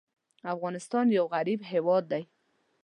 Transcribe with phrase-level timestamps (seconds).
[0.53, 2.23] افغانستان یو غریب هېواد دی.